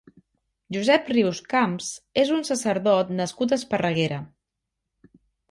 Josep 0.77 1.11
Rius-Camps 1.11 1.89
és 2.23 2.31
un 2.37 2.41
sacerdot 2.49 3.13
nascut 3.19 3.55
a 3.55 3.61
Esparreguera. 3.61 4.21